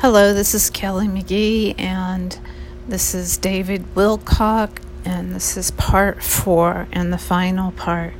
Hello, 0.00 0.32
this 0.32 0.54
is 0.54 0.70
Kelly 0.70 1.08
McGee, 1.08 1.78
and 1.78 2.40
this 2.88 3.14
is 3.14 3.36
David 3.36 3.94
Wilcock, 3.94 4.82
and 5.04 5.34
this 5.34 5.58
is 5.58 5.72
part 5.72 6.22
four 6.22 6.88
and 6.90 7.12
the 7.12 7.18
final 7.18 7.70
part. 7.70 8.14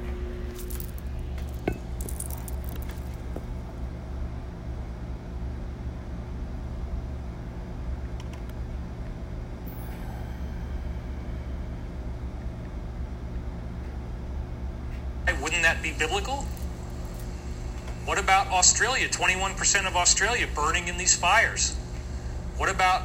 Wouldn't 15.41 15.63
that 15.63 15.83
be 15.83 15.93
biblical? 15.93 16.45
What 18.11 18.19
about 18.19 18.49
Australia? 18.49 19.09
21% 19.09 19.87
of 19.87 19.95
Australia 19.95 20.49
burning 20.53 20.89
in 20.89 20.99
these 20.99 21.15
fires. 21.15 21.77
What 22.57 22.69
about 22.69 23.05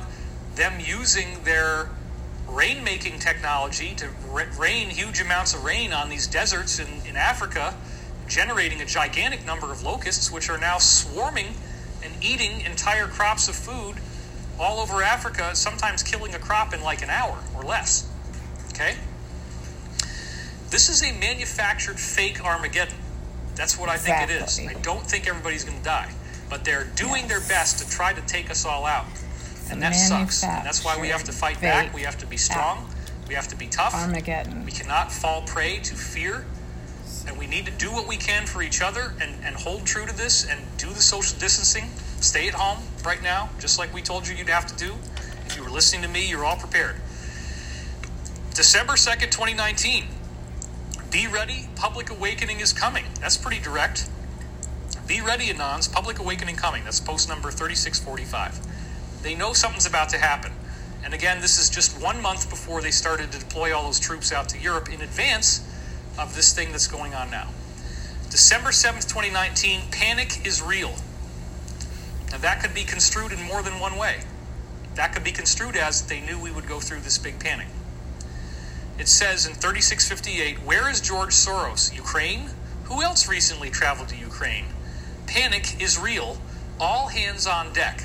them 0.55 0.79
using 0.79 1.43
their 1.43 1.89
rainmaking 2.47 3.21
technology 3.21 3.93
to 3.97 4.09
rain 4.57 4.89
huge 4.89 5.21
amounts 5.21 5.53
of 5.53 5.63
rain 5.63 5.93
on 5.93 6.09
these 6.09 6.25
deserts 6.25 6.79
in, 6.79 6.87
in 7.07 7.15
Africa, 7.15 7.75
generating 8.27 8.81
a 8.81 8.85
gigantic 8.85 9.45
number 9.45 9.71
of 9.71 9.83
locusts, 9.83 10.31
which 10.31 10.49
are 10.49 10.57
now 10.57 10.79
swarming 10.79 11.53
and 12.03 12.11
eating 12.19 12.61
entire 12.61 13.05
crops 13.05 13.47
of 13.47 13.53
food 13.53 13.97
all 14.59 14.79
over 14.79 15.03
Africa, 15.03 15.55
sometimes 15.55 16.01
killing 16.01 16.33
a 16.33 16.39
crop 16.39 16.73
in 16.73 16.81
like 16.81 17.03
an 17.03 17.11
hour 17.11 17.37
or 17.55 17.61
less. 17.61 18.09
Okay? 18.69 18.95
This 20.71 20.89
is 20.89 21.03
a 21.03 21.11
manufactured 21.19 21.99
fake 21.99 22.43
Armageddon. 22.43 23.04
That's 23.55 23.77
what 23.77 23.89
exactly. 23.93 24.35
I 24.35 24.39
think 24.39 24.41
it 24.41 24.71
is. 24.71 24.77
I 24.77 24.81
don't 24.81 25.05
think 25.05 25.27
everybody's 25.27 25.63
going 25.63 25.77
to 25.77 25.83
die, 25.83 26.11
but 26.49 26.65
they're 26.65 26.85
doing 26.95 27.23
yes. 27.23 27.29
their 27.29 27.39
best 27.39 27.79
to 27.79 27.89
try 27.89 28.13
to 28.13 28.21
take 28.21 28.51
us 28.51 28.65
all 28.65 28.85
out, 28.85 29.05
and 29.69 29.81
that 29.81 29.91
sucks. 29.91 30.43
And 30.43 30.65
that's 30.65 30.83
why 30.83 30.99
we 30.99 31.07
have 31.09 31.23
to 31.25 31.31
fight 31.31 31.61
back. 31.61 31.93
We 31.93 32.01
have 32.01 32.17
to 32.19 32.27
be 32.27 32.37
strong. 32.37 32.89
We 33.27 33.33
have 33.33 33.47
to 33.47 33.55
be 33.55 33.67
tough. 33.67 33.95
Armageddon. 33.95 34.65
We 34.65 34.71
cannot 34.71 35.11
fall 35.11 35.41
prey 35.43 35.79
to 35.79 35.95
fear, 35.95 36.45
and 37.27 37.37
we 37.37 37.47
need 37.47 37.65
to 37.65 37.71
do 37.71 37.91
what 37.91 38.07
we 38.07 38.17
can 38.17 38.45
for 38.45 38.61
each 38.61 38.81
other 38.81 39.13
and, 39.19 39.33
and 39.43 39.55
hold 39.55 39.85
true 39.85 40.05
to 40.05 40.15
this 40.15 40.45
and 40.45 40.59
do 40.77 40.87
the 40.89 41.01
social 41.01 41.37
distancing. 41.39 41.89
Stay 42.21 42.47
at 42.47 42.53
home 42.53 42.83
right 43.03 43.21
now, 43.21 43.49
just 43.59 43.79
like 43.79 43.93
we 43.93 44.01
told 44.01 44.27
you 44.27 44.35
you'd 44.35 44.49
have 44.49 44.67
to 44.67 44.75
do. 44.75 44.93
If 45.45 45.55
you 45.57 45.63
were 45.63 45.69
listening 45.69 46.01
to 46.03 46.07
me, 46.07 46.27
you're 46.27 46.45
all 46.45 46.57
prepared. 46.57 46.95
December 48.53 48.93
2nd, 48.93 49.31
2019. 49.31 50.05
Be 51.15 51.27
ready, 51.27 51.69
public 51.77 52.09
awakening 52.09 52.59
is 52.59 52.73
coming. 52.73 53.05
That's 53.21 53.37
pretty 53.37 53.61
direct. 53.61 54.09
Be 55.07 55.21
ready, 55.21 55.45
Anons, 55.45 55.89
public 55.89 56.19
awakening 56.19 56.57
coming. 56.57 56.83
That's 56.83 56.99
post 56.99 57.29
number 57.29 57.51
3645. 57.51 59.23
They 59.23 59.33
know 59.33 59.53
something's 59.53 59.85
about 59.85 60.09
to 60.09 60.17
happen. 60.17 60.51
And 61.05 61.13
again, 61.13 61.39
this 61.39 61.57
is 61.57 61.69
just 61.69 62.03
one 62.03 62.21
month 62.21 62.49
before 62.49 62.81
they 62.81 62.91
started 62.91 63.31
to 63.31 63.39
deploy 63.39 63.73
all 63.73 63.85
those 63.85 63.97
troops 63.97 64.33
out 64.33 64.49
to 64.49 64.59
Europe 64.59 64.89
in 64.89 64.99
advance 64.99 65.65
of 66.19 66.35
this 66.35 66.51
thing 66.51 66.73
that's 66.73 66.87
going 66.87 67.13
on 67.13 67.31
now. 67.31 67.47
December 68.29 68.71
7th, 68.71 69.07
2019, 69.07 69.83
panic 69.91 70.45
is 70.45 70.61
real. 70.61 70.95
Now, 72.29 72.39
that 72.39 72.61
could 72.61 72.73
be 72.73 72.83
construed 72.83 73.31
in 73.31 73.41
more 73.41 73.61
than 73.61 73.79
one 73.79 73.97
way. 73.97 74.17
That 74.95 75.13
could 75.13 75.23
be 75.23 75.31
construed 75.31 75.77
as 75.77 76.05
they 76.07 76.19
knew 76.19 76.37
we 76.37 76.51
would 76.51 76.67
go 76.67 76.81
through 76.81 76.99
this 76.99 77.17
big 77.17 77.39
panic. 77.39 77.67
It 78.97 79.07
says 79.07 79.45
in 79.45 79.53
3658, 79.53 80.65
Where 80.65 80.89
is 80.89 81.01
George 81.01 81.31
Soros? 81.31 81.93
Ukraine? 81.93 82.49
Who 82.85 83.01
else 83.01 83.27
recently 83.27 83.69
traveled 83.69 84.09
to 84.09 84.15
Ukraine? 84.15 84.65
Panic 85.27 85.81
is 85.81 85.99
real. 85.99 86.37
All 86.79 87.07
hands 87.07 87.45
on 87.45 87.73
deck. 87.73 88.03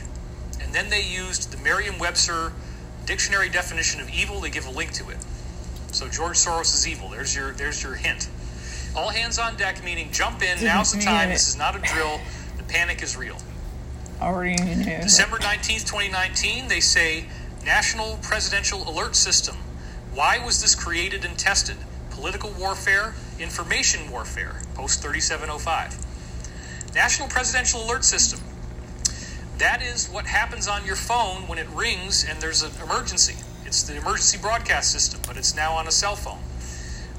And 0.60 0.72
then 0.72 0.90
they 0.90 1.02
used 1.02 1.52
the 1.52 1.62
Merriam 1.62 1.98
Webster 1.98 2.52
dictionary 3.06 3.48
definition 3.48 4.00
of 4.00 4.10
evil. 4.10 4.40
They 4.40 4.50
give 4.50 4.66
a 4.66 4.70
link 4.70 4.92
to 4.92 5.10
it. 5.10 5.18
So 5.92 6.08
George 6.08 6.36
Soros 6.36 6.74
is 6.74 6.86
evil. 6.86 7.08
There's 7.08 7.34
your 7.34 7.52
there's 7.52 7.82
your 7.82 7.94
hint. 7.94 8.28
All 8.96 9.08
hands 9.08 9.38
on 9.38 9.56
deck 9.56 9.82
meaning 9.84 10.10
jump 10.12 10.42
in. 10.42 10.62
Now's 10.62 10.92
the 10.92 11.00
time. 11.00 11.28
This 11.28 11.48
is 11.48 11.56
not 11.56 11.76
a 11.76 11.80
drill. 11.80 12.20
The 12.56 12.62
panic 12.64 13.02
is 13.02 13.16
real. 13.16 13.36
Already 14.20 14.62
knew. 14.62 14.84
December 14.84 15.38
19th, 15.38 15.86
2019, 15.86 16.68
they 16.68 16.80
say 16.80 17.24
National 17.64 18.18
Presidential 18.22 18.88
Alert 18.88 19.16
System 19.16 19.56
why 20.14 20.44
was 20.44 20.60
this 20.60 20.74
created 20.74 21.24
and 21.24 21.38
tested? 21.38 21.76
Political 22.10 22.50
warfare, 22.58 23.14
information 23.38 24.10
warfare, 24.10 24.62
post 24.74 25.02
3705. 25.02 25.96
National 26.94 27.28
Presidential 27.28 27.84
Alert 27.84 28.04
System. 28.04 28.40
That 29.58 29.82
is 29.82 30.08
what 30.08 30.26
happens 30.26 30.66
on 30.66 30.84
your 30.84 30.96
phone 30.96 31.46
when 31.46 31.58
it 31.58 31.68
rings 31.68 32.26
and 32.28 32.40
there's 32.40 32.62
an 32.62 32.72
emergency. 32.82 33.36
It's 33.64 33.84
the 33.84 33.96
emergency 33.96 34.38
broadcast 34.38 34.90
system, 34.90 35.20
but 35.26 35.36
it's 35.36 35.54
now 35.54 35.74
on 35.74 35.86
a 35.86 35.92
cell 35.92 36.16
phone. 36.16 36.40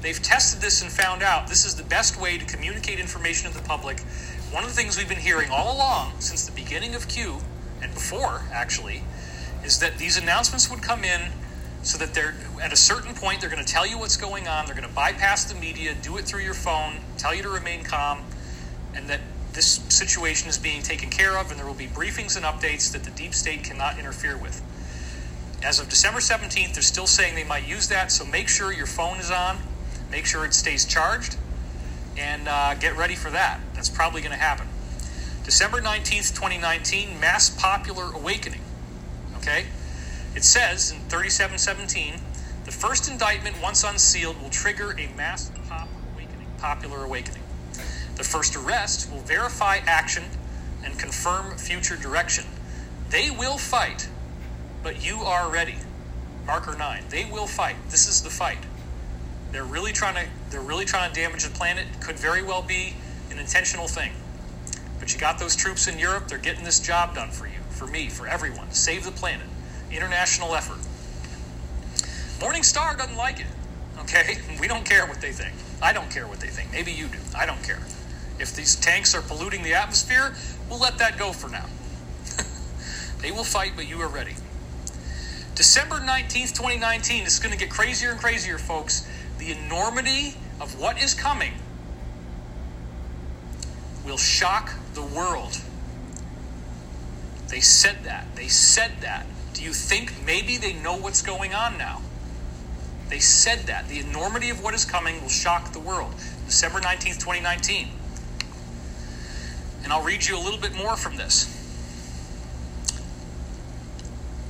They've 0.02 0.20
tested 0.20 0.60
this 0.60 0.82
and 0.82 0.90
found 0.90 1.22
out 1.22 1.48
this 1.48 1.64
is 1.64 1.76
the 1.76 1.84
best 1.84 2.20
way 2.20 2.36
to 2.36 2.44
communicate 2.44 3.00
information 3.00 3.50
to 3.50 3.56
the 3.56 3.62
public. 3.62 4.00
One 4.50 4.64
of 4.64 4.68
the 4.68 4.76
things 4.76 4.98
we've 4.98 5.08
been 5.08 5.18
hearing 5.18 5.50
all 5.50 5.74
along 5.74 6.14
since 6.18 6.44
the 6.44 6.52
beginning 6.52 6.94
of 6.94 7.08
Q, 7.08 7.38
and 7.80 7.94
before 7.94 8.42
actually, 8.52 9.02
is 9.64 9.78
that 9.78 9.96
these 9.96 10.18
announcements 10.18 10.68
would 10.68 10.82
come 10.82 11.04
in 11.04 11.30
so 11.82 11.98
that 11.98 12.14
they're 12.14 12.34
at 12.60 12.72
a 12.72 12.76
certain 12.76 13.14
point 13.14 13.40
they're 13.40 13.50
going 13.50 13.64
to 13.64 13.72
tell 13.72 13.86
you 13.86 13.98
what's 13.98 14.16
going 14.16 14.46
on 14.48 14.66
they're 14.66 14.74
going 14.74 14.88
to 14.88 14.94
bypass 14.94 15.44
the 15.44 15.58
media 15.58 15.94
do 16.02 16.16
it 16.16 16.24
through 16.24 16.40
your 16.40 16.54
phone 16.54 16.94
tell 17.18 17.34
you 17.34 17.42
to 17.42 17.48
remain 17.48 17.82
calm 17.82 18.24
and 18.94 19.08
that 19.08 19.20
this 19.52 19.80
situation 19.88 20.48
is 20.48 20.58
being 20.58 20.82
taken 20.82 21.10
care 21.10 21.36
of 21.36 21.50
and 21.50 21.58
there 21.58 21.66
will 21.66 21.74
be 21.74 21.86
briefings 21.86 22.36
and 22.36 22.44
updates 22.44 22.90
that 22.92 23.04
the 23.04 23.10
deep 23.10 23.34
state 23.34 23.62
cannot 23.62 23.98
interfere 23.98 24.36
with. 24.36 24.62
As 25.62 25.78
of 25.78 25.88
december 25.88 26.20
17th 26.20 26.74
they're 26.74 26.82
still 26.82 27.06
saying 27.06 27.34
they 27.34 27.44
might 27.44 27.66
use 27.66 27.88
that 27.88 28.10
so 28.10 28.24
make 28.24 28.48
sure 28.48 28.72
your 28.72 28.86
phone 28.86 29.18
is 29.18 29.30
on 29.30 29.58
make 30.10 30.26
sure 30.26 30.44
it 30.44 30.54
stays 30.54 30.84
charged 30.84 31.36
and 32.16 32.46
uh, 32.46 32.74
get 32.74 32.94
ready 32.96 33.14
for 33.14 33.30
that. 33.30 33.58
That's 33.72 33.88
probably 33.88 34.20
going 34.20 34.32
to 34.32 34.38
happen. 34.38 34.68
December 35.44 35.80
19th 35.80 36.34
2019 36.34 37.18
mass 37.18 37.50
popular 37.50 38.12
awakening 38.14 38.60
okay 39.38 39.66
it 40.34 40.44
says 40.44 40.90
in 40.90 40.98
3717, 41.08 42.14
the 42.64 42.72
first 42.72 43.10
indictment, 43.10 43.60
once 43.60 43.84
unsealed, 43.84 44.40
will 44.40 44.50
trigger 44.50 44.92
a 44.92 45.08
mass 45.16 45.50
pop 45.68 45.88
awakening, 46.14 46.46
popular 46.58 47.04
awakening. 47.04 47.42
The 48.16 48.24
first 48.24 48.56
arrest 48.56 49.10
will 49.10 49.20
verify 49.20 49.78
action 49.86 50.24
and 50.84 50.98
confirm 50.98 51.56
future 51.58 51.96
direction. 51.96 52.44
They 53.10 53.30
will 53.30 53.58
fight, 53.58 54.08
but 54.82 55.04
you 55.04 55.18
are 55.18 55.50
ready. 55.50 55.76
Marker 56.46 56.76
9. 56.76 57.04
They 57.10 57.24
will 57.24 57.46
fight. 57.46 57.76
This 57.90 58.08
is 58.08 58.22
the 58.22 58.30
fight. 58.30 58.58
They're 59.50 59.64
really 59.64 59.92
trying 59.92 60.14
to 60.14 60.30
they're 60.50 60.60
really 60.60 60.84
trying 60.84 61.12
to 61.12 61.20
damage 61.20 61.44
the 61.44 61.50
planet. 61.50 61.86
Could 62.00 62.18
very 62.18 62.42
well 62.42 62.62
be 62.62 62.94
an 63.30 63.38
intentional 63.38 63.86
thing. 63.86 64.12
But 64.98 65.12
you 65.12 65.20
got 65.20 65.38
those 65.38 65.56
troops 65.56 65.88
in 65.88 65.98
Europe, 65.98 66.28
they're 66.28 66.38
getting 66.38 66.64
this 66.64 66.80
job 66.80 67.14
done 67.14 67.30
for 67.30 67.46
you, 67.46 67.58
for 67.70 67.86
me, 67.86 68.08
for 68.08 68.26
everyone. 68.26 68.70
Save 68.70 69.04
the 69.04 69.10
planet 69.10 69.46
international 69.94 70.54
effort. 70.54 70.78
Morning 72.40 72.62
Star 72.62 72.96
doesn't 72.96 73.16
like 73.16 73.40
it. 73.40 73.46
Okay? 74.00 74.38
We 74.60 74.68
don't 74.68 74.84
care 74.84 75.06
what 75.06 75.20
they 75.20 75.32
think. 75.32 75.54
I 75.80 75.92
don't 75.92 76.10
care 76.10 76.26
what 76.28 76.38
they 76.38 76.46
think. 76.46 76.70
Maybe 76.70 76.92
you 76.92 77.08
do. 77.08 77.18
I 77.36 77.46
don't 77.46 77.62
care. 77.64 77.82
If 78.38 78.54
these 78.54 78.76
tanks 78.76 79.14
are 79.14 79.22
polluting 79.22 79.62
the 79.62 79.74
atmosphere, 79.74 80.34
we'll 80.68 80.78
let 80.78 80.98
that 80.98 81.18
go 81.18 81.32
for 81.32 81.48
now. 81.48 81.66
they 83.22 83.32
will 83.32 83.44
fight, 83.44 83.72
but 83.74 83.88
you 83.88 84.00
are 84.00 84.08
ready. 84.08 84.34
December 85.54 85.96
19th, 85.96 86.54
2019, 86.54 87.24
this 87.24 87.34
is 87.34 87.38
going 87.40 87.52
to 87.52 87.58
get 87.58 87.70
crazier 87.70 88.10
and 88.10 88.20
crazier, 88.20 88.58
folks. 88.58 89.08
The 89.38 89.52
enormity 89.52 90.34
of 90.60 90.78
what 90.80 91.02
is 91.02 91.14
coming 91.14 91.52
will 94.04 94.16
shock 94.16 94.72
the 94.94 95.02
world. 95.02 95.60
They 97.48 97.60
said 97.60 98.04
that. 98.04 98.34
They 98.34 98.48
said 98.48 98.92
that. 99.00 99.26
Do 99.54 99.62
you 99.62 99.72
think 99.72 100.12
maybe 100.24 100.56
they 100.56 100.72
know 100.72 100.96
what's 100.96 101.22
going 101.22 101.54
on 101.54 101.78
now? 101.78 102.02
They 103.08 103.18
said 103.18 103.60
that. 103.66 103.88
The 103.88 103.98
enormity 103.98 104.48
of 104.50 104.62
what 104.62 104.74
is 104.74 104.84
coming 104.84 105.20
will 105.20 105.28
shock 105.28 105.72
the 105.72 105.80
world. 105.80 106.14
December 106.46 106.80
19th, 106.80 107.20
2019. 107.20 107.88
And 109.84 109.92
I'll 109.92 110.02
read 110.02 110.26
you 110.26 110.36
a 110.36 110.40
little 110.40 110.60
bit 110.60 110.74
more 110.74 110.96
from 110.96 111.16
this. 111.16 111.58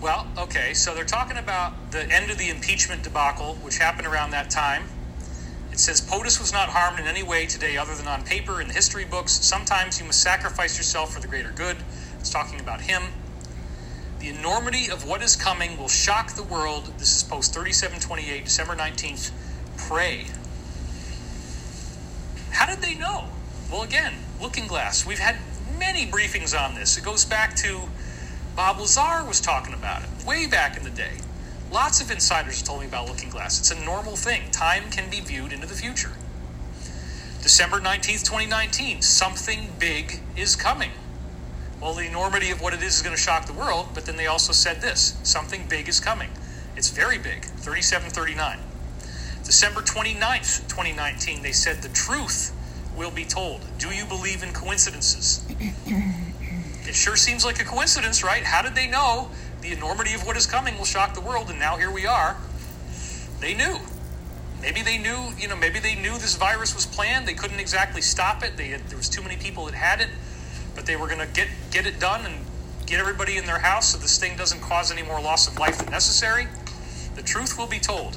Well, 0.00 0.26
okay, 0.37 0.75
so 0.75 0.94
they're 0.94 1.04
talking 1.04 1.37
about 1.37 1.93
the 1.93 2.10
end 2.10 2.31
of 2.31 2.38
the 2.38 2.50
impeachment 2.50 3.02
debacle, 3.02 3.54
which 3.62 3.78
happened 3.78 4.06
around 4.06 4.32
that 4.32 4.50
time. 4.50 4.84
It 5.70 5.78
says 5.78 6.00
POTUS 6.00 6.38
was 6.38 6.52
not 6.52 6.69
harmed 6.69 7.00
in 7.00 7.06
any 7.06 7.22
way 7.22 7.46
today 7.46 7.76
other 7.76 7.94
than 7.94 8.06
on 8.06 8.25
paper 8.25 8.60
in 8.60 8.69
the 8.69 8.75
history 8.75 9.04
books. 9.04 9.32
Sometimes 9.32 9.99
you 9.99 10.04
must 10.04 10.20
sacrifice 10.20 10.76
yourself 10.76 11.14
for 11.14 11.20
the 11.20 11.28
greater 11.28 11.50
good. 11.50 11.78
It's 12.19 12.31
talking 12.31 12.60
about 12.60 12.82
him. 12.82 13.02
The 14.22 14.28
enormity 14.28 14.88
of 14.88 15.04
what 15.04 15.20
is 15.20 15.34
coming 15.34 15.76
will 15.76 15.88
shock 15.88 16.34
the 16.34 16.44
world. 16.44 16.92
This 16.96 17.16
is 17.16 17.24
post 17.24 17.52
3728, 17.54 18.44
December 18.44 18.76
19th. 18.76 19.32
Pray. 19.76 20.26
How 22.52 22.66
did 22.66 22.78
they 22.78 22.94
know? 22.94 23.24
Well, 23.69 23.82
again, 23.82 24.14
Looking 24.40 24.69
Glass. 24.69 25.04
We've 25.04 25.19
had 25.19 25.38
many 25.76 26.06
briefings 26.06 26.56
on 26.56 26.76
this. 26.76 26.96
It 26.96 27.02
goes 27.02 27.24
back 27.24 27.56
to 27.56 27.80
Bob 28.54 28.78
Lazar 28.78 29.24
was 29.26 29.40
talking 29.40 29.74
about 29.74 30.04
it 30.04 30.25
way 30.25 30.46
back 30.46 30.76
in 30.76 30.84
the 30.84 30.90
day. 30.90 31.14
Lots 31.72 32.00
of 32.00 32.08
insiders 32.12 32.62
told 32.62 32.82
me 32.82 32.86
about 32.86 33.08
Looking 33.08 33.28
Glass. 33.28 33.58
It's 33.58 33.72
a 33.72 33.84
normal 33.84 34.14
thing. 34.14 34.52
Time 34.52 34.88
can 34.92 35.10
be 35.10 35.18
viewed 35.18 35.52
into 35.52 35.66
the 35.66 35.75
future. 35.75 36.12
December 37.42 37.80
19th, 37.80 38.22
2019, 38.22 39.02
something 39.02 39.72
big 39.80 40.20
is 40.36 40.54
coming. 40.54 40.92
Well, 41.82 41.94
the 41.94 42.06
enormity 42.06 42.52
of 42.52 42.62
what 42.62 42.75
it 42.75 42.81
is 42.81 42.94
is 42.94 43.02
going 43.02 43.17
to 43.17 43.20
shock 43.20 43.46
the 43.46 43.52
world, 43.52 43.88
but 43.93 44.06
then 44.06 44.17
they 44.17 44.29
also 44.29 44.52
said 44.52 44.81
this 44.81 45.17
something 45.25 45.67
big 45.69 45.88
is 45.88 45.99
coming. 45.99 46.31
It's 46.76 46.90
very 46.90 47.19
big 47.19 47.43
3739. 47.43 48.61
December 49.43 49.81
29th, 49.81 50.69
2019, 50.69 51.43
they 51.43 51.50
said 51.50 51.82
the 51.82 51.88
truth 51.88 52.55
will 52.96 53.11
be 53.11 53.25
told. 53.25 53.62
Do 53.79 53.88
you 53.88 54.05
believe 54.05 54.44
in 54.44 54.52
coincidences? 54.52 55.44
it 56.87 56.94
sure 56.94 57.17
seems 57.17 57.44
like 57.44 57.61
a 57.61 57.64
coincidence, 57.64 58.23
right? 58.23 58.44
How 58.44 58.62
did 58.62 58.76
they 58.76 58.87
know 58.87 59.28
the 59.61 59.73
enormity 59.73 60.14
of 60.14 60.25
what 60.25 60.37
is 60.37 60.46
coming 60.46 60.78
will 60.78 60.85
shock 60.85 61.14
the 61.14 61.20
world, 61.20 61.50
and 61.50 61.58
now 61.58 61.78
here 61.78 61.90
we 61.90 62.06
are? 62.06 62.37
They 63.40 63.55
knew. 63.55 63.78
Maybe 64.61 64.82
they 64.82 64.99
knew, 64.99 65.32
you 65.37 65.49
know, 65.49 65.56
maybe 65.56 65.81
they 65.81 65.96
knew 65.96 66.12
this 66.12 66.37
virus 66.37 66.76
was 66.76 66.87
planned. 66.87 67.26
They 67.26 67.35
couldn't 67.35 67.58
exactly 67.58 68.02
stop 68.02 68.44
it. 68.44 68.52
Had, 68.52 68.88
there 68.88 68.96
was 68.96 69.08
too 69.08 69.20
many 69.20 69.37
people 69.37 69.64
that 69.64 69.75
had 69.75 70.00
it, 70.00 70.11
but 70.74 70.86
they 70.86 70.96
were 70.96 71.06
going 71.06 71.20
to 71.20 71.32
get 71.34 71.48
get 71.70 71.86
it 71.86 72.00
done 72.00 72.26
and 72.26 72.44
get 72.86 73.00
everybody 73.00 73.36
in 73.36 73.46
their 73.46 73.58
house 73.58 73.92
so 73.92 73.98
this 73.98 74.19
thing 74.19 74.36
doesn't 74.36 74.60
cause 74.60 74.90
any 74.90 75.02
more 75.02 75.20
loss 75.20 75.48
of 75.48 75.58
life 75.58 75.78
than 75.78 75.90
necessary. 75.90 76.46
The 77.14 77.22
truth 77.22 77.58
will 77.58 77.66
be 77.66 77.78
told. 77.78 78.16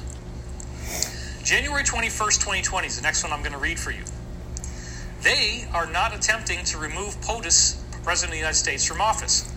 January 1.42 1.84
21st, 1.84 2.40
2020 2.40 2.86
is 2.88 2.96
the 2.96 3.02
next 3.02 3.22
one 3.22 3.32
I'm 3.32 3.40
going 3.40 3.52
to 3.52 3.58
read 3.58 3.78
for 3.78 3.90
you. 3.90 4.02
They 5.22 5.66
are 5.72 5.86
not 5.86 6.14
attempting 6.14 6.64
to 6.64 6.78
remove 6.78 7.20
POTUS, 7.20 7.76
President 8.02 8.30
of 8.30 8.32
the 8.32 8.38
United 8.38 8.56
States, 8.56 8.84
from 8.84 9.00
office. 9.00 9.50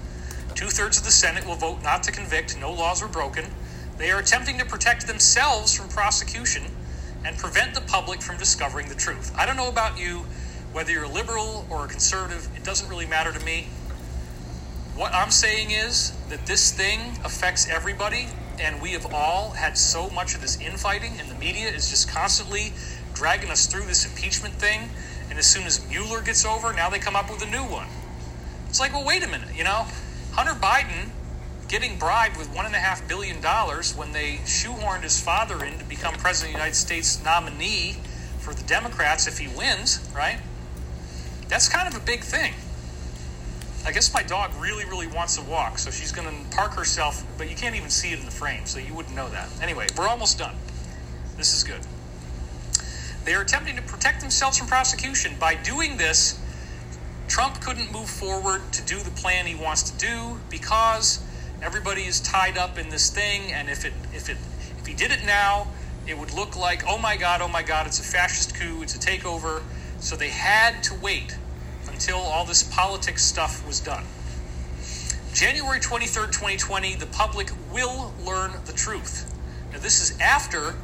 Two 0.55 0.67
thirds 0.67 0.97
of 0.97 1.03
the 1.03 1.11
Senate 1.11 1.45
will 1.45 1.55
vote 1.55 1.81
not 1.83 2.03
to 2.03 2.11
convict. 2.11 2.59
No 2.59 2.71
laws 2.71 3.01
were 3.01 3.07
broken. 3.07 3.45
They 3.97 4.11
are 4.11 4.19
attempting 4.19 4.57
to 4.59 4.65
protect 4.65 5.07
themselves 5.07 5.75
from 5.75 5.89
prosecution 5.89 6.63
and 7.25 7.37
prevent 7.37 7.75
the 7.75 7.81
public 7.81 8.21
from 8.21 8.37
discovering 8.37 8.87
the 8.89 8.95
truth. 8.95 9.33
I 9.37 9.45
don't 9.45 9.57
know 9.57 9.69
about 9.69 9.99
you, 9.99 10.25
whether 10.71 10.91
you're 10.91 11.05
a 11.05 11.09
liberal 11.09 11.65
or 11.69 11.85
a 11.85 11.87
conservative, 11.87 12.47
it 12.55 12.63
doesn't 12.63 12.89
really 12.89 13.05
matter 13.05 13.31
to 13.31 13.43
me. 13.45 13.67
What 14.95 15.13
I'm 15.13 15.31
saying 15.31 15.71
is 15.71 16.11
that 16.29 16.45
this 16.45 16.71
thing 16.71 17.17
affects 17.23 17.67
everybody, 17.67 18.27
and 18.59 18.81
we 18.81 18.91
have 18.91 19.13
all 19.13 19.51
had 19.51 19.77
so 19.77 20.09
much 20.09 20.35
of 20.35 20.41
this 20.41 20.59
infighting, 20.59 21.19
and 21.19 21.29
the 21.29 21.35
media 21.35 21.69
is 21.69 21.89
just 21.89 22.09
constantly 22.09 22.73
dragging 23.13 23.49
us 23.49 23.65
through 23.65 23.85
this 23.85 24.05
impeachment 24.05 24.55
thing. 24.55 24.89
And 25.29 25.39
as 25.39 25.45
soon 25.45 25.63
as 25.63 25.87
Mueller 25.89 26.21
gets 26.21 26.45
over, 26.45 26.73
now 26.73 26.89
they 26.89 26.99
come 26.99 27.15
up 27.15 27.29
with 27.29 27.41
a 27.41 27.49
new 27.49 27.63
one. 27.63 27.87
It's 28.67 28.79
like, 28.79 28.93
well, 28.93 29.05
wait 29.05 29.23
a 29.23 29.27
minute, 29.27 29.55
you 29.55 29.63
know? 29.63 29.85
Hunter 30.33 30.53
Biden 30.53 31.09
getting 31.67 31.97
bribed 31.97 32.37
with 32.37 32.53
one 32.53 32.65
and 32.65 32.75
a 32.75 32.79
half 32.79 33.07
billion 33.07 33.39
dollars 33.41 33.95
when 33.95 34.11
they 34.11 34.39
shoehorned 34.45 35.03
his 35.03 35.21
father 35.21 35.63
in 35.63 35.77
to 35.77 35.85
become 35.85 36.13
president 36.15 36.49
of 36.49 36.53
the 36.53 36.59
United 36.59 36.75
States 36.75 37.23
nominee 37.23 37.97
for 38.39 38.53
the 38.53 38.63
Democrats 38.63 39.27
if 39.27 39.37
he 39.37 39.47
wins, 39.47 39.99
right? 40.15 40.39
That's 41.49 41.67
kind 41.67 41.87
of 41.87 41.99
a 41.99 42.05
big 42.05 42.21
thing. 42.21 42.53
I 43.85 43.91
guess 43.91 44.13
my 44.13 44.23
dog 44.23 44.51
really, 44.59 44.85
really 44.85 45.07
wants 45.07 45.35
to 45.37 45.43
walk, 45.43 45.79
so 45.79 45.89
she's 45.89 46.11
going 46.11 46.27
to 46.27 46.55
park 46.55 46.73
herself, 46.73 47.25
but 47.37 47.49
you 47.49 47.55
can't 47.55 47.75
even 47.75 47.89
see 47.89 48.11
it 48.11 48.19
in 48.19 48.25
the 48.25 48.31
frame, 48.31 48.65
so 48.65 48.77
you 48.77 48.93
wouldn't 48.93 49.15
know 49.15 49.29
that. 49.29 49.49
Anyway, 49.61 49.87
we're 49.97 50.07
almost 50.07 50.37
done. 50.37 50.55
This 51.37 51.55
is 51.55 51.63
good. 51.63 51.81
They 53.25 53.33
are 53.33 53.41
attempting 53.41 53.75
to 53.77 53.81
protect 53.81 54.21
themselves 54.21 54.57
from 54.57 54.67
prosecution. 54.67 55.35
By 55.39 55.55
doing 55.55 55.97
this, 55.97 56.39
Trump 57.27 57.61
couldn't 57.61 57.91
move 57.91 58.09
forward 58.09 58.61
to 58.73 58.81
do 58.83 58.99
the 58.99 59.11
plan 59.11 59.45
he 59.45 59.55
wants 59.55 59.89
to 59.91 59.97
do 59.97 60.39
because 60.49 61.19
everybody 61.61 62.03
is 62.03 62.19
tied 62.19 62.57
up 62.57 62.77
in 62.77 62.89
this 62.89 63.09
thing, 63.09 63.53
and 63.53 63.69
if 63.69 63.85
it 63.85 63.93
if 64.13 64.29
it 64.29 64.37
if 64.79 64.85
he 64.85 64.93
did 64.93 65.11
it 65.11 65.23
now, 65.25 65.67
it 66.07 66.17
would 66.17 66.33
look 66.33 66.57
like 66.57 66.83
oh 66.87 66.97
my 66.97 67.15
god, 67.15 67.41
oh 67.41 67.47
my 67.47 67.61
god, 67.61 67.87
it's 67.87 67.99
a 67.99 68.03
fascist 68.03 68.55
coup, 68.55 68.81
it's 68.81 68.95
a 68.95 68.99
takeover. 68.99 69.61
So 69.99 70.15
they 70.15 70.29
had 70.29 70.81
to 70.83 70.95
wait 70.95 71.37
until 71.87 72.17
all 72.17 72.45
this 72.45 72.63
politics 72.63 73.23
stuff 73.23 73.65
was 73.67 73.79
done. 73.79 74.05
January 75.33 75.79
23rd, 75.79 76.31
2020, 76.31 76.95
the 76.95 77.05
public 77.07 77.49
will 77.71 78.13
learn 78.25 78.51
the 78.65 78.73
truth. 78.73 79.31
Now, 79.71 79.79
this 79.79 80.01
is 80.01 80.19
after 80.19 80.75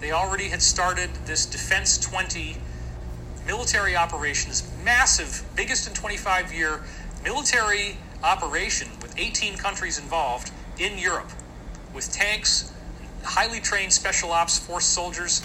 they 0.00 0.12
already 0.12 0.48
had 0.48 0.62
started 0.62 1.10
this 1.26 1.44
Defense 1.46 1.98
20 1.98 2.56
military 3.46 3.96
operation, 3.96 4.50
this 4.50 4.70
massive, 4.84 5.42
biggest 5.56 5.88
in 5.88 5.94
25 5.94 6.52
year 6.52 6.82
military 7.24 7.96
operation 8.22 8.88
with 9.02 9.18
18 9.18 9.56
countries 9.56 9.98
involved 9.98 10.50
in 10.78 10.98
Europe 10.98 11.30
with 11.94 12.12
tanks, 12.12 12.72
highly 13.24 13.60
trained 13.60 13.92
special 13.92 14.30
ops 14.30 14.58
force 14.58 14.84
soldiers. 14.84 15.44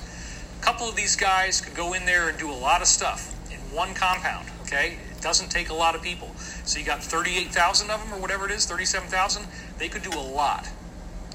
Couple 0.63 0.87
of 0.87 0.95
these 0.95 1.17
guys 1.17 1.59
could 1.59 1.75
go 1.75 1.91
in 1.91 2.05
there 2.05 2.29
and 2.29 2.39
do 2.39 2.49
a 2.49 2.55
lot 2.55 2.81
of 2.81 2.87
stuff 2.87 3.35
in 3.51 3.59
one 3.75 3.93
compound, 3.93 4.47
okay? 4.61 4.97
It 5.11 5.21
doesn't 5.21 5.49
take 5.51 5.69
a 5.69 5.73
lot 5.73 5.93
of 5.93 6.01
people. 6.01 6.33
So 6.63 6.79
you 6.79 6.85
got 6.85 7.03
38,000 7.03 7.91
of 7.91 8.01
them 8.01 8.13
or 8.13 8.21
whatever 8.21 8.45
it 8.45 8.51
is, 8.51 8.65
37,000. 8.65 9.45
They 9.77 9.89
could 9.89 10.03
do 10.03 10.17
a 10.17 10.21
lot. 10.21 10.69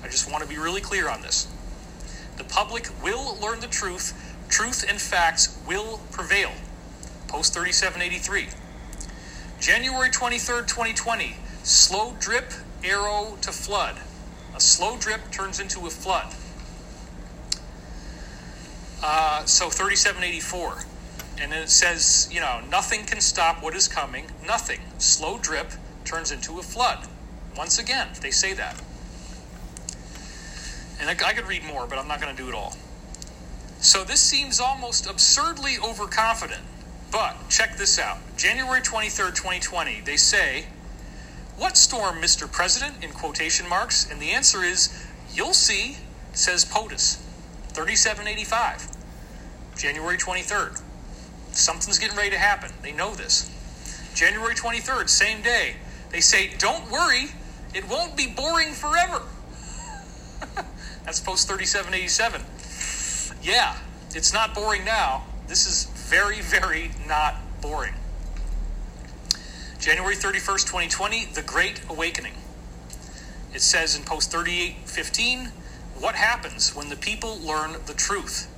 I 0.02 0.06
just 0.06 0.30
want 0.30 0.42
to 0.44 0.48
be 0.48 0.56
really 0.56 0.80
clear 0.80 1.10
on 1.10 1.20
this. 1.20 1.46
The 2.38 2.44
public 2.44 2.88
will 3.04 3.36
learn 3.38 3.60
the 3.60 3.66
truth. 3.66 4.14
Truth 4.48 4.86
and 4.88 4.98
facts 4.98 5.58
will 5.68 6.00
prevail. 6.10 6.52
Post 7.26 7.52
3783. 7.52 8.48
January 9.60 10.08
23rd, 10.08 10.66
2020. 10.66 11.36
Slow 11.64 12.16
drip, 12.18 12.50
arrow 12.82 13.36
to 13.42 13.52
flood. 13.52 13.96
A 14.56 14.60
slow 14.60 14.96
drip 14.96 15.30
turns 15.30 15.60
into 15.60 15.86
a 15.86 15.90
flood. 15.90 16.32
Uh, 19.02 19.44
so 19.44 19.70
3784. 19.70 20.84
And 21.40 21.52
then 21.52 21.62
it 21.62 21.70
says, 21.70 22.28
you 22.32 22.40
know, 22.40 22.60
nothing 22.68 23.04
can 23.04 23.20
stop 23.20 23.62
what 23.62 23.74
is 23.74 23.86
coming. 23.86 24.26
Nothing. 24.46 24.80
Slow 24.98 25.38
drip 25.38 25.72
turns 26.04 26.32
into 26.32 26.58
a 26.58 26.62
flood. 26.62 27.06
Once 27.56 27.78
again, 27.78 28.08
they 28.20 28.30
say 28.30 28.54
that. 28.54 28.80
And 31.00 31.08
I, 31.08 31.28
I 31.28 31.32
could 31.32 31.46
read 31.46 31.64
more, 31.64 31.86
but 31.86 31.98
I'm 31.98 32.08
not 32.08 32.20
going 32.20 32.34
to 32.34 32.42
do 32.42 32.48
it 32.48 32.54
all. 32.54 32.76
So 33.80 34.02
this 34.02 34.20
seems 34.20 34.58
almost 34.58 35.06
absurdly 35.06 35.76
overconfident. 35.78 36.62
But 37.12 37.36
check 37.48 37.76
this 37.76 37.98
out. 37.98 38.18
January 38.36 38.80
23rd, 38.80 39.34
2020, 39.34 40.00
they 40.00 40.16
say, 40.16 40.66
What 41.56 41.76
storm, 41.76 42.16
Mr. 42.16 42.50
President? 42.50 43.02
in 43.02 43.10
quotation 43.10 43.68
marks. 43.68 44.10
And 44.10 44.20
the 44.20 44.30
answer 44.30 44.64
is, 44.64 45.06
You'll 45.32 45.54
see, 45.54 45.98
says 46.32 46.64
POTUS. 46.64 47.18
3785. 47.72 48.97
January 49.78 50.18
23rd. 50.18 50.82
Something's 51.52 51.98
getting 51.98 52.16
ready 52.16 52.30
to 52.30 52.38
happen. 52.38 52.72
They 52.82 52.92
know 52.92 53.14
this. 53.14 53.50
January 54.14 54.54
23rd, 54.54 55.08
same 55.08 55.40
day. 55.40 55.76
They 56.10 56.20
say, 56.20 56.50
Don't 56.58 56.90
worry, 56.90 57.28
it 57.74 57.88
won't 57.88 58.16
be 58.16 58.26
boring 58.26 58.72
forever. 58.72 59.22
That's 61.04 61.20
post 61.20 61.48
3787. 61.48 62.42
Yeah, 63.42 63.76
it's 64.14 64.32
not 64.32 64.54
boring 64.54 64.84
now. 64.84 65.24
This 65.46 65.66
is 65.66 65.84
very, 66.08 66.40
very 66.40 66.90
not 67.06 67.36
boring. 67.62 67.94
January 69.78 70.16
31st, 70.16 70.66
2020, 70.66 71.26
The 71.26 71.42
Great 71.42 71.82
Awakening. 71.88 72.34
It 73.54 73.62
says 73.62 73.96
in 73.96 74.02
post 74.02 74.32
3815, 74.32 75.52
what 76.00 76.16
happens 76.16 76.74
when 76.74 76.88
the 76.88 76.96
people 76.96 77.38
learn 77.38 77.76
the 77.86 77.94
truth? 77.94 78.48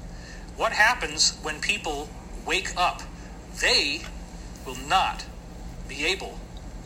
What 0.60 0.72
happens 0.72 1.38
when 1.40 1.58
people 1.62 2.10
wake 2.44 2.76
up? 2.76 3.00
They 3.62 4.02
will 4.66 4.76
not 4.76 5.24
be 5.88 6.04
able 6.04 6.38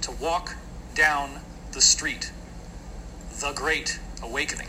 to 0.02 0.12
walk 0.12 0.54
down 0.94 1.40
the 1.72 1.80
street. 1.80 2.30
The 3.40 3.50
Great 3.52 3.98
Awakening. 4.22 4.68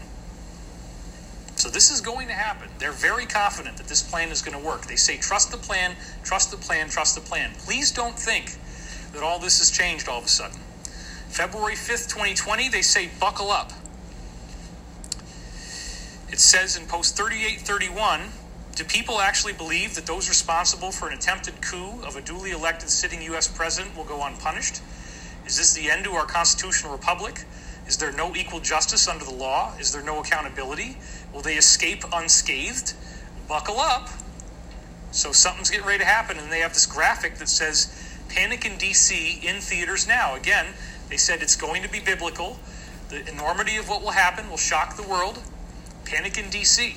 So 1.56 1.70
this 1.70 1.92
is 1.92 2.02
going 2.02 2.30
to 2.30 2.34
happen. 2.34 2.70
They're 2.80 2.92
very 2.92 3.28
confident 3.28 3.78
that 3.78 3.86
this 3.86 4.02
plan 4.02 4.30
is 4.30 4.42
going 4.42 4.60
to 4.60 4.66
work. 4.66 4.88
They 4.88 4.96
say, 4.96 5.18
trust 5.18 5.52
the 5.52 5.58
plan, 5.58 5.96
trust 6.24 6.50
the 6.50 6.58
plan, 6.58 6.90
trust 6.90 7.14
the 7.14 7.22
plan. 7.22 7.52
Please 7.60 7.92
don't 7.92 8.18
think 8.18 8.56
that 9.14 9.22
all 9.22 9.38
this 9.38 9.60
has 9.60 9.70
changed 9.70 10.10
all 10.10 10.18
of 10.18 10.26
a 10.26 10.30
sudden. 10.30 10.60
February 11.30 11.76
5th, 11.76 12.10
2020, 12.10 12.70
they 12.70 12.82
say, 12.82 13.12
buckle 13.20 13.52
up. 13.52 13.72
It 16.28 16.40
says 16.40 16.76
in 16.76 16.88
post 16.88 17.16
3831, 17.16 18.32
do 18.76 18.84
people 18.84 19.22
actually 19.22 19.54
believe 19.54 19.96
that 19.96 20.06
those 20.06 20.28
responsible 20.28 20.92
for 20.92 21.08
an 21.08 21.14
attempted 21.14 21.62
coup 21.62 22.02
of 22.04 22.18
a 22.18 22.22
duly 22.22 22.52
elected 22.52 22.90
sitting 22.90 23.22
U.S. 23.22 23.48
president 23.48 23.96
will 23.96 24.04
go 24.04 24.22
unpunished? 24.24 24.82
Is 25.46 25.58
this 25.58 25.74
the 25.74 25.90
end 25.90 26.04
to 26.04 26.12
our 26.12 26.26
constitutional 26.26 26.92
republic? 26.92 27.46
Is 27.88 27.98
there 27.98 28.12
no 28.12 28.36
equal 28.36 28.60
justice 28.60 29.08
under 29.08 29.24
the 29.24 29.34
law? 29.34 29.74
Is 29.80 29.94
there 29.94 30.04
no 30.04 30.20
accountability? 30.20 30.98
Will 31.34 31.42
they 31.42 31.56
escape 31.56 32.04
unscathed? 32.12 32.94
Buckle 33.48 33.80
up. 33.80 34.10
So 35.12 35.32
something's 35.32 35.70
getting 35.70 35.86
ready 35.86 36.00
to 36.00 36.06
happen, 36.06 36.38
and 36.38 36.52
they 36.52 36.60
have 36.60 36.74
this 36.74 36.86
graphic 36.86 37.36
that 37.38 37.48
says 37.48 37.96
Panic 38.28 38.66
in 38.66 38.74
DC 38.74 39.42
in 39.42 39.62
theaters 39.62 40.06
now. 40.06 40.36
Again, 40.36 40.66
They 41.08 41.18
said 41.18 41.42
it's 41.42 41.56
going 41.56 41.84
to 41.84 41.90
be 41.90 42.00
biblical. 42.00 42.60
The 43.10 43.28
enormity 43.30 43.78
of 43.78 43.88
what 43.88 44.02
will 44.02 44.12
happen 44.12 44.50
will 44.50 44.58
shock 44.58 44.98
the 44.98 45.04
world. 45.04 45.40
Panic 46.04 46.38
in 46.38 46.50
D.C. 46.50 46.96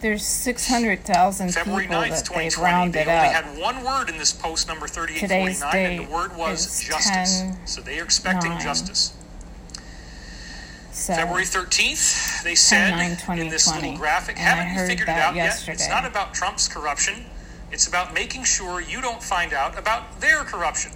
There's 0.00 0.24
600,000 0.24 1.48
people 1.48 1.72
9th, 1.72 1.88
that 1.88 2.00
they've 2.10 2.24
2020. 2.24 2.50
They 2.50 2.62
rounded 2.62 3.08
only 3.08 3.12
up. 3.12 3.32
had 3.32 3.58
one 3.58 3.84
word 3.84 4.08
in 4.08 4.16
this 4.16 4.32
post 4.32 4.68
number 4.68 4.86
Today's 4.86 5.58
3849, 5.60 5.86
and 5.86 6.06
the 6.06 6.12
word 6.12 6.36
was 6.36 6.82
justice. 6.82 7.40
10 7.40 7.66
So 7.66 7.80
they 7.80 7.98
are 7.98 8.04
expecting 8.04 8.52
9. 8.52 8.60
justice. 8.60 9.14
So, 10.92 11.14
February 11.14 11.44
13th, 11.44 12.42
they 12.42 12.54
said 12.54 12.90
9, 13.26 13.38
in 13.38 13.48
this 13.48 13.72
little 13.72 13.96
graphic, 13.96 14.36
haven't 14.36 14.74
you 14.74 14.86
figured 14.86 15.08
it 15.08 15.12
out 15.12 15.34
yet? 15.34 15.64
It's 15.68 15.88
not 15.88 16.04
about 16.04 16.34
Trump's 16.34 16.68
corruption. 16.68 17.24
It's 17.70 17.86
about 17.86 18.14
making 18.14 18.44
sure 18.44 18.80
you 18.80 19.00
don't 19.00 19.22
find 19.22 19.52
out 19.52 19.78
about 19.78 20.20
their 20.20 20.42
corruption. 20.44 20.92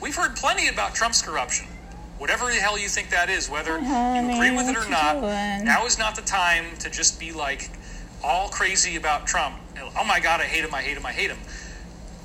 We've 0.00 0.16
heard 0.16 0.36
plenty 0.36 0.68
about 0.68 0.94
Trump's 0.94 1.22
corruption. 1.22 1.66
Whatever 2.18 2.46
the 2.46 2.54
hell 2.60 2.78
you 2.78 2.88
think 2.88 3.10
that 3.10 3.30
is, 3.30 3.48
whether 3.48 3.78
you 3.78 3.84
honey, 3.86 4.34
agree 4.34 4.50
with 4.54 4.68
it 4.68 4.76
or 4.76 4.88
not, 4.90 5.14
doing? 5.14 5.64
now 5.64 5.86
is 5.86 5.98
not 5.98 6.16
the 6.16 6.22
time 6.22 6.76
to 6.78 6.90
just 6.90 7.18
be 7.18 7.32
like 7.32 7.70
all 8.22 8.48
crazy 8.48 8.96
about 8.96 9.26
Trump. 9.26 9.56
Oh 9.98 10.04
my 10.04 10.20
God, 10.20 10.40
I 10.40 10.44
hate 10.44 10.64
him, 10.64 10.74
I 10.74 10.82
hate 10.82 10.96
him, 10.96 11.06
I 11.06 11.12
hate 11.12 11.30
him. 11.30 11.38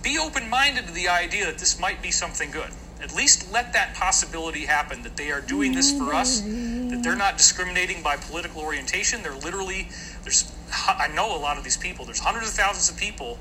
Be 0.04 0.18
open 0.20 0.50
minded 0.50 0.88
to 0.88 0.94
the 0.94 1.08
idea 1.08 1.46
that 1.46 1.58
this 1.58 1.80
might 1.80 2.02
be 2.02 2.12
something 2.12 2.52
good. 2.52 2.70
At 3.02 3.14
least 3.16 3.52
let 3.52 3.74
that 3.74 3.94
possibility 3.96 4.62
happen 4.66 5.04
that 5.04 5.18
they 5.18 5.32
are 5.32 5.42
doing 5.42 5.74
this 5.74 5.96
for 5.98 6.14
us, 6.14 6.42
that 6.42 7.00
they're 7.04 7.16
not 7.16 7.38
discriminating 7.38 8.02
by 8.04 8.16
political 8.18 8.62
orientation. 8.62 9.22
They're 9.24 9.36
literally, 9.36 9.90
there's, 10.24 10.52
I 10.88 11.08
know 11.14 11.36
a 11.36 11.40
lot 11.40 11.58
of 11.58 11.64
these 11.64 11.78
people, 11.78 12.06
there's 12.06 12.20
hundreds 12.20 12.50
of 12.50 12.54
thousands 12.56 12.90
of 12.90 12.98
people 12.98 13.38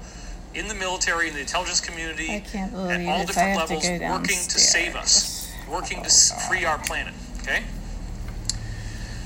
in 0.54 0.68
the 0.68 0.74
military, 0.74 1.28
in 1.28 1.34
the 1.34 1.40
intelligence 1.40 1.80
community, 1.80 2.28
at 2.90 3.06
all 3.08 3.26
different 3.26 3.58
have 3.58 3.68
to 3.68 3.74
levels, 3.74 3.84
working 4.20 4.38
to 4.48 4.58
save 4.58 4.96
us, 4.96 5.52
working 5.68 5.98
to 5.98 6.04
Oh, 6.04 6.06
s- 6.06 6.48
free 6.48 6.64
our 6.64 6.78
planet. 6.78 7.14
Okay? 7.42 7.62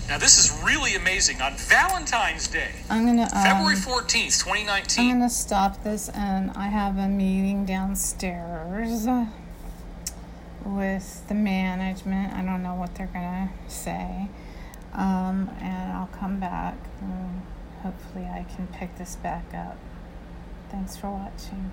Now, 0.08 0.16
this 0.16 0.38
is 0.38 0.50
really 0.64 0.94
amazing. 0.94 1.42
On 1.42 1.54
Valentine's 1.54 2.48
Day, 2.48 2.70
I'm 2.88 3.04
gonna 3.04 3.24
um, 3.24 3.28
February 3.28 3.76
14th, 3.76 4.42
2019. 4.42 5.04
I'm 5.04 5.18
gonna 5.18 5.28
stop 5.28 5.84
this, 5.84 6.08
and 6.08 6.50
I 6.52 6.68
have 6.68 6.96
a 6.96 7.08
meeting 7.08 7.66
downstairs 7.66 9.06
with 10.64 11.28
the 11.28 11.34
management. 11.34 12.32
I 12.32 12.42
don't 12.42 12.62
know 12.62 12.74
what 12.74 12.94
they're 12.94 13.10
gonna 13.12 13.50
say, 13.68 14.28
um, 14.94 15.50
and 15.60 15.92
I'll 15.92 16.06
come 16.06 16.40
back. 16.40 16.76
And 17.02 17.42
hopefully, 17.82 18.24
I 18.24 18.46
can 18.56 18.66
pick 18.68 18.96
this 18.96 19.16
back 19.16 19.52
up. 19.52 19.76
Thanks 20.70 20.96
for 20.96 21.10
watching. 21.10 21.70